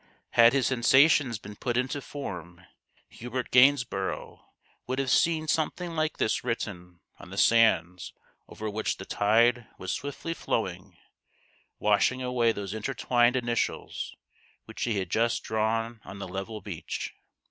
[0.31, 2.65] Had his sensations been put into form
[3.07, 4.43] Hubert Gainsborough
[4.87, 8.11] would have seen some thing like this written on the sands
[8.49, 10.97] over which the tide was swiftly flowing
[11.77, 14.15] washing away those intertwined initials
[14.65, 17.13] which he had just drawn on the level beach.